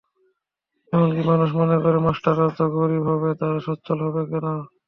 এমনকি 0.93 1.21
মানুষ 1.31 1.49
মনে 1.59 1.77
করে, 1.83 1.97
মাস্টাররা 2.05 2.47
তো 2.57 2.63
গরিবই 2.75 3.07
হবে, 3.09 3.29
তাঁরা 3.39 3.59
সচ্ছল 3.67 3.97
হবেন 4.05 4.25
কেন। 4.31 4.45